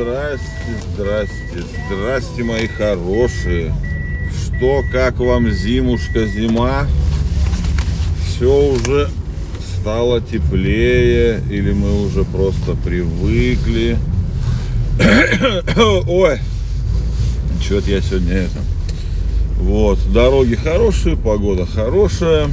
здрасте, 0.00 0.46
здрасте, 0.94 1.64
здрасте, 1.88 2.42
мои 2.42 2.66
хорошие. 2.66 3.74
Что, 4.32 4.82
как 4.90 5.18
вам 5.18 5.50
зимушка, 5.50 6.26
зима? 6.26 6.86
Все 8.24 8.70
уже 8.70 9.10
стало 9.78 10.20
теплее 10.22 11.42
или 11.50 11.72
мы 11.72 12.06
уже 12.06 12.24
просто 12.24 12.76
привыкли? 12.82 13.98
Ой, 16.08 16.38
что-то 17.62 17.90
я 17.90 18.00
сегодня 18.00 18.34
это... 18.34 18.58
Вот, 19.58 19.98
дороги 20.12 20.54
хорошие, 20.54 21.16
погода 21.16 21.66
хорошая. 21.66 22.48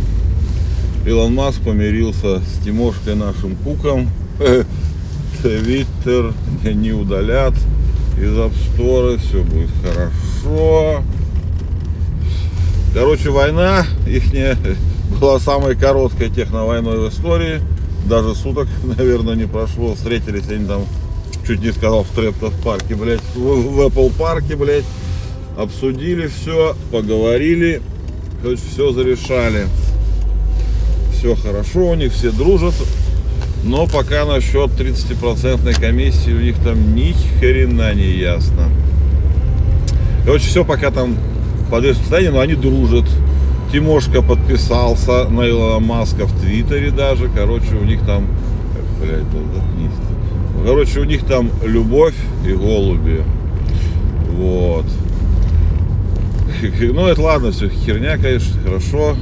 Илон 1.05 1.35
Маск 1.35 1.61
помирился 1.61 2.39
с 2.39 2.65
Тимошкой 2.65 3.15
нашим 3.15 3.55
Куком. 3.55 4.09
Твиттер 5.41 6.33
не 6.63 6.91
удалят 6.91 7.53
из 8.17 8.31
App 8.31 9.19
все 9.19 9.43
будет 9.43 9.69
хорошо. 9.83 11.03
Короче, 12.93 13.29
война 13.29 13.85
их 14.07 14.23
была 15.21 15.39
самой 15.39 15.75
короткой 15.75 16.29
техновойной 16.29 16.97
в 16.97 17.09
истории. 17.09 17.61
Даже 18.07 18.33
суток, 18.33 18.67
наверное, 18.97 19.35
не 19.35 19.45
прошло. 19.45 19.93
Встретились 19.93 20.49
они 20.49 20.65
там, 20.65 20.85
чуть 21.45 21.61
не 21.61 21.71
сказал, 21.71 22.03
в 22.03 22.09
Трептов 22.09 22.53
парке, 22.63 22.95
блядь, 22.95 23.21
в, 23.35 23.39
в 23.39 23.81
Apple 23.81 24.11
парке, 24.17 24.55
блядь. 24.55 24.85
Обсудили 25.57 26.27
все, 26.27 26.75
поговорили, 26.91 27.81
короче, 28.41 28.61
все 28.71 28.91
зарешали. 28.93 29.67
Все 31.13 31.35
хорошо, 31.35 31.91
у 31.91 31.95
них 31.95 32.13
все 32.13 32.31
дружат. 32.31 32.73
Но 33.63 33.87
пока 33.87 34.25
насчет 34.25 34.71
30% 34.71 35.79
комиссии 35.79 36.31
у 36.31 36.39
них 36.39 36.55
там 36.63 36.95
ни 36.95 37.13
хрена 37.39 37.93
не 37.93 38.11
ясно. 38.11 38.69
Короче, 40.25 40.47
все 40.47 40.63
пока 40.63 40.91
там 40.91 41.15
в 41.67 41.71
подвешенном 41.71 42.01
состоянии, 42.03 42.29
но 42.29 42.39
они 42.39 42.55
дружат. 42.55 43.05
Тимошка 43.71 44.21
подписался 44.21 45.27
на 45.27 45.47
Илона 45.47 45.79
Маска 45.79 46.25
в 46.25 46.39
Твиттере 46.39 46.91
даже. 46.91 47.29
Короче, 47.29 47.75
у 47.75 47.83
них 47.83 47.99
там... 48.05 48.27
Блядь. 49.01 49.23
Короче, 50.65 50.99
у 50.99 51.03
них 51.05 51.23
там 51.25 51.49
любовь 51.63 52.15
и 52.45 52.51
голуби. 52.51 53.23
Вот. 54.31 54.85
Ну, 56.79 57.05
это 57.05 57.21
ладно, 57.21 57.51
все 57.51 57.69
херня, 57.69 58.17
конечно, 58.17 58.59
хорошо. 58.63 59.15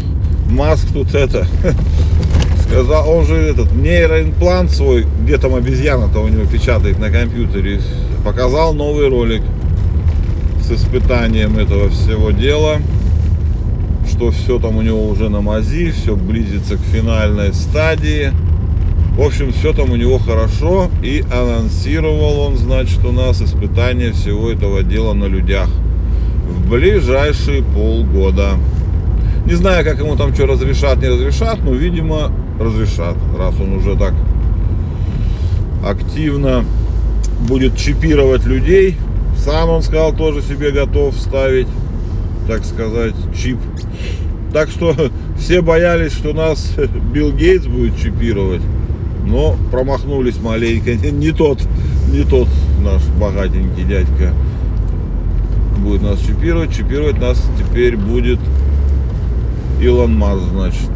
Маск 0.49 0.87
тут 0.93 1.13
это 1.13 1.45
сказал, 2.67 3.09
он 3.09 3.25
же 3.25 3.35
этот 3.35 3.71
нейроимплант 3.73 4.71
свой, 4.71 5.05
где 5.23 5.37
там 5.37 5.55
обезьяна-то 5.55 6.19
у 6.19 6.27
него 6.27 6.45
печатает 6.45 6.99
на 6.99 7.09
компьютере, 7.09 7.79
показал 8.23 8.73
новый 8.73 9.07
ролик 9.07 9.41
с 10.61 10.71
испытанием 10.71 11.57
этого 11.57 11.89
всего 11.89 12.31
дела, 12.31 12.77
что 14.09 14.31
все 14.31 14.59
там 14.59 14.77
у 14.77 14.81
него 14.81 15.07
уже 15.07 15.29
на 15.29 15.41
мази, 15.41 15.91
все 15.91 16.15
близится 16.15 16.77
к 16.77 16.81
финальной 16.81 17.53
стадии. 17.53 18.31
В 19.15 19.21
общем, 19.21 19.53
все 19.53 19.71
там 19.71 19.91
у 19.91 19.95
него 19.95 20.17
хорошо, 20.17 20.89
и 21.01 21.23
анонсировал 21.31 22.39
он, 22.41 22.57
значит, 22.57 23.03
у 23.05 23.11
нас 23.11 23.41
испытание 23.41 24.11
всего 24.11 24.51
этого 24.51 24.83
дела 24.83 25.13
на 25.13 25.25
людях 25.25 25.69
в 26.49 26.69
ближайшие 26.69 27.63
полгода. 27.63 28.51
Не 29.45 29.53
знаю, 29.53 29.85
как 29.85 29.99
ему 29.99 30.15
там 30.17 30.33
что 30.33 30.47
разрешат, 30.47 30.97
не 30.97 31.07
разрешат, 31.07 31.59
но, 31.63 31.71
видимо, 31.71 32.31
разрешат, 32.59 33.15
раз 33.37 33.55
он 33.59 33.73
уже 33.73 33.95
так 33.95 34.13
активно 35.83 36.65
будет 37.47 37.77
чипировать 37.77 38.45
людей. 38.45 38.97
Сам 39.37 39.69
он 39.69 39.83
сказал, 39.83 40.13
тоже 40.13 40.41
себе 40.41 40.71
готов 40.71 41.15
ставить, 41.15 41.67
так 42.47 42.63
сказать, 42.65 43.13
чип. 43.37 43.59
Так 44.53 44.69
что 44.69 44.95
все 45.37 45.61
боялись, 45.61 46.13
что 46.13 46.33
нас 46.33 46.73
Билл 47.13 47.31
Гейтс 47.31 47.67
будет 47.67 47.99
чипировать, 47.99 48.61
но 49.25 49.55
промахнулись 49.71 50.39
маленько. 50.39 50.95
Не 51.11 51.31
тот, 51.31 51.59
не 52.11 52.23
тот 52.23 52.47
наш 52.83 53.03
богатенький 53.19 53.83
дядька 53.83 54.31
будет 55.79 56.01
нас 56.01 56.19
чипировать. 56.19 56.75
Чипировать 56.75 57.19
нас 57.19 57.43
теперь 57.59 57.97
будет 57.97 58.39
Илон 59.81 60.17
Маск, 60.17 60.43
значит. 60.51 60.89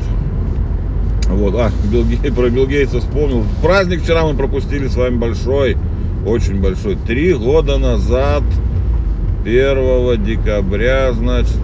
Вот, 1.29 1.53
а, 1.55 1.71
Билл 1.91 2.05
про 2.35 2.49
Билл 2.49 2.65
Гейтса 2.65 2.99
вспомнил. 2.99 3.45
Праздник 3.61 4.01
вчера 4.01 4.25
мы 4.25 4.35
пропустили 4.35 4.87
с 4.87 4.95
вами 4.95 5.17
большой, 5.17 5.77
очень 6.25 6.59
большой. 6.59 6.95
Три 6.95 7.33
года 7.33 7.77
назад, 7.77 8.43
1 9.43 10.23
декабря, 10.25 11.13
значит, 11.13 11.59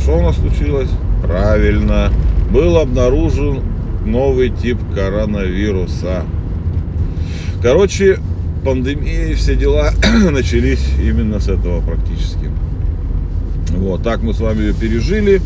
что 0.00 0.18
у 0.18 0.22
нас 0.22 0.36
случилось? 0.36 0.90
Правильно, 1.22 2.12
был 2.50 2.76
обнаружен 2.78 3.60
новый 4.04 4.50
тип 4.50 4.78
коронавируса. 4.94 6.22
Короче, 7.60 8.20
пандемия 8.64 9.26
и 9.26 9.34
все 9.34 9.56
дела 9.56 9.90
начались 10.30 10.84
именно 11.02 11.40
с 11.40 11.48
этого 11.48 11.80
практически. 11.80 12.50
Вот, 13.70 14.04
так 14.04 14.22
мы 14.22 14.32
с 14.32 14.40
вами 14.40 14.62
ее 14.62 14.74
пережили. 14.74 15.40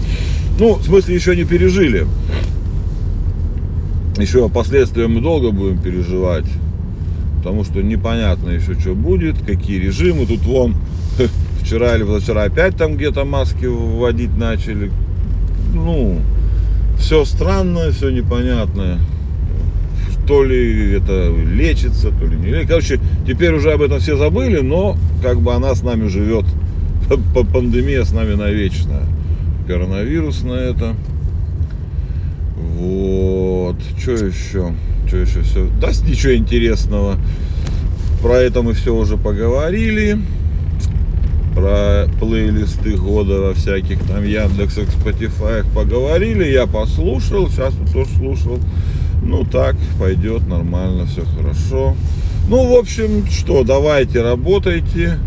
Ну, 0.59 0.75
в 0.75 0.85
смысле, 0.85 1.15
еще 1.15 1.35
не 1.35 1.45
пережили. 1.45 2.07
Еще 4.21 4.49
последствия 4.49 5.09
мы 5.09 5.21
долго 5.21 5.51
будем 5.51 5.79
переживать. 5.79 6.47
Потому 7.39 7.65
что 7.65 7.83
непонятно 7.83 8.51
еще, 8.51 8.79
что 8.79 8.95
будет, 8.95 9.39
какие 9.39 9.79
режимы. 9.79 10.27
Тут 10.27 10.43
вон 10.43 10.77
вчера 11.63 11.97
или 11.97 12.05
позавчера 12.05 12.43
опять 12.43 12.77
там 12.77 12.97
где-то 12.97 13.25
маски 13.25 13.65
вводить 13.65 14.37
начали. 14.37 14.91
Ну, 15.73 16.21
все 16.99 17.25
странное, 17.25 17.93
все 17.93 18.11
непонятное. 18.11 18.99
То 20.27 20.45
ли 20.45 20.93
это 20.93 21.33
лечится, 21.33 22.11
то 22.11 22.27
ли 22.27 22.37
не 22.37 22.47
лечится. 22.49 22.69
Короче, 22.69 23.01
теперь 23.27 23.55
уже 23.55 23.73
об 23.73 23.83
этом 23.83 24.01
все 24.01 24.17
забыли, 24.17 24.61
но 24.61 24.97
как 25.23 25.41
бы 25.41 25.55
она 25.55 25.75
с 25.75 25.83
нами 25.83 26.09
живет. 26.09 26.45
Пандемия 27.53 28.05
с 28.05 28.13
нами 28.13 28.35
навечно 28.35 29.01
коронавирус 29.67 30.43
на 30.43 30.55
это. 30.55 30.95
Вот. 32.81 33.77
Что 33.99 34.13
еще? 34.13 34.75
Что 35.07 35.17
еще 35.19 35.43
все? 35.43 35.69
Да, 35.81 35.89
ничего 36.09 36.35
интересного. 36.35 37.19
Про 38.23 38.39
это 38.39 38.63
мы 38.63 38.73
все 38.73 38.95
уже 38.95 39.19
поговорили. 39.19 40.19
Про 41.55 42.07
плейлисты 42.19 42.97
года 42.97 43.41
во 43.41 43.55
всяких 43.55 44.03
там 44.05 44.25
Яндексах, 44.25 44.87
Spotify 44.89 45.65
поговорили. 45.75 46.45
Я 46.45 46.67
послушал, 46.67 47.51
сейчас 47.51 47.75
тоже 47.93 48.11
слушал. 48.17 48.59
Ну 49.23 49.45
так, 49.45 49.77
пойдет 49.99 50.49
нормально, 50.49 51.05
все 51.05 51.23
хорошо. 51.37 51.95
Ну, 52.49 52.67
в 52.67 52.79
общем, 52.79 53.27
что, 53.27 53.63
давайте 53.63 54.23
работайте. 54.23 55.19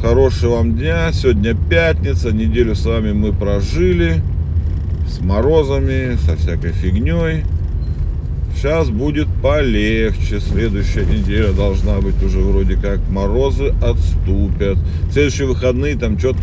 Хорошего 0.00 0.56
вам 0.56 0.76
дня. 0.76 1.12
Сегодня 1.12 1.56
пятница. 1.68 2.30
Неделю 2.30 2.76
с 2.76 2.86
вами 2.86 3.12
мы 3.12 3.32
прожили. 3.32 4.22
С 5.10 5.20
морозами, 5.20 6.16
со 6.24 6.36
всякой 6.36 6.72
фигней. 6.72 7.44
Сейчас 8.54 8.90
будет 8.90 9.26
полегче. 9.42 10.38
Следующая 10.38 11.04
неделя 11.04 11.52
должна 11.52 12.00
быть 12.00 12.22
уже 12.22 12.38
вроде 12.38 12.76
как 12.76 13.00
морозы 13.08 13.74
отступят. 13.82 14.78
Следующие 15.12 15.48
выходные 15.48 15.96
там 15.96 16.16
что-то, 16.18 16.38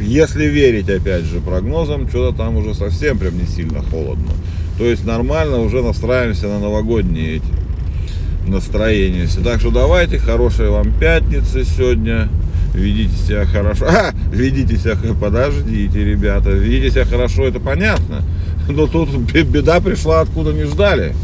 если 0.00 0.46
верить 0.46 0.88
опять 0.88 1.24
же 1.24 1.40
прогнозам, 1.40 2.08
что-то 2.08 2.36
там 2.36 2.56
уже 2.56 2.74
совсем 2.74 3.18
прям 3.18 3.36
не 3.38 3.46
сильно 3.46 3.82
холодно. 3.82 4.32
То 4.78 4.84
есть 4.84 5.04
нормально 5.04 5.58
уже 5.58 5.82
настраиваемся 5.82 6.46
на 6.46 6.60
новогодние 6.60 7.36
эти 7.36 8.48
настроения. 8.48 9.28
Так 9.42 9.60
что 9.60 9.70
давайте, 9.70 10.18
хорошей 10.18 10.68
вам 10.68 10.92
пятницы 10.92 11.64
сегодня 11.64 12.28
ведите 12.74 13.16
себя 13.16 13.44
хорошо. 13.44 13.86
А, 13.88 14.12
ведите 14.32 14.76
себя, 14.76 14.96
подождите, 15.20 16.04
ребята, 16.04 16.50
ведите 16.50 16.90
себя 16.90 17.04
хорошо, 17.04 17.46
это 17.46 17.60
понятно. 17.60 18.22
Но 18.68 18.86
тут 18.86 19.10
беда 19.10 19.80
пришла, 19.80 20.20
откуда 20.20 20.52
не 20.52 20.64
ждали. 20.64 21.14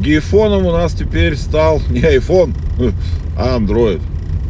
Гейфоном 0.00 0.66
у 0.66 0.72
нас 0.72 0.92
теперь 0.92 1.36
стал 1.36 1.80
не 1.90 2.00
iPhone, 2.00 2.54
а 3.38 3.58
Android. 3.58 4.00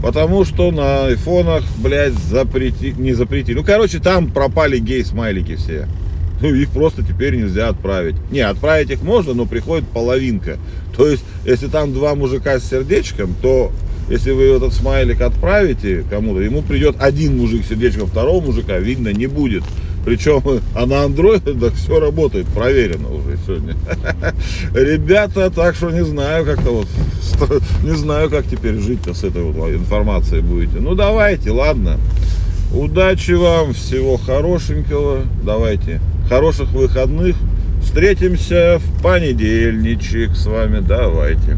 Потому 0.03 0.45
что 0.45 0.71
на 0.71 1.07
айфонах, 1.07 1.65
блядь, 1.79 2.15
запрети... 2.15 2.95
не 2.97 3.13
запретили. 3.13 3.57
Ну, 3.57 3.65
короче, 3.65 3.99
там 3.99 4.31
пропали 4.31 4.79
гей-смайлики 4.79 5.57
все. 5.57 5.89
Ну, 6.41 6.49
их 6.49 6.69
просто 6.69 7.03
теперь 7.03 7.37
нельзя 7.37 7.69
отправить. 7.69 8.15
Не, 8.31 8.41
отправить 8.41 8.91
их 8.91 9.03
можно, 9.03 9.33
но 9.33 9.47
приходит 9.47 9.89
половинка. 9.89 10.59
То 10.97 11.09
есть, 11.09 11.25
если 11.45 11.67
там 11.67 11.95
два 11.95 12.15
мужика 12.15 12.61
с 12.61 12.69
сердечком, 12.69 13.35
то 13.41 13.73
если 14.09 14.31
вы 14.31 14.45
этот 14.45 14.73
смайлик 14.73 15.21
отправите 15.21 16.05
кому-то, 16.09 16.41
ему 16.41 16.63
придет 16.63 16.97
один 16.99 17.37
мужик 17.37 17.65
с 17.65 17.69
сердечком, 17.69 18.07
второго 18.07 18.45
мужика 18.45 18.79
видно 18.79 19.13
не 19.13 19.27
будет. 19.27 19.65
Причем, 20.05 20.41
а 20.75 20.87
на 20.87 21.03
андроидах 21.03 21.75
все 21.75 21.99
работает, 21.99 22.47
проверено 22.47 23.09
уже 23.09 23.37
сегодня. 23.45 23.75
Ребята, 24.75 25.51
так 25.51 25.75
что 25.75 25.91
не 25.91 26.05
знаю, 26.05 26.45
как-то 26.45 26.71
вот, 26.71 26.89
не 27.83 27.97
знаю, 27.97 28.31
как 28.31 28.47
теперь 28.47 28.79
жить-то 28.79 29.15
с 29.15 29.25
этой 29.25 29.43
вот 29.43 29.71
информацией 29.71 30.43
будете. 30.43 30.79
Ну 30.79 30.95
давайте, 30.95 31.51
ладно. 31.51 31.99
Удачи 32.73 33.33
вам, 33.33 33.75
всего 33.75 34.17
хорошенького. 34.17 35.23
Давайте, 35.45 36.01
хороших 36.29 36.71
выходных. 36.73 37.37
Встретимся 37.83 38.79
в 38.79 39.03
понедельничек 39.03 40.37
с 40.37 40.47
вами. 40.47 40.81
Давайте. 40.81 41.57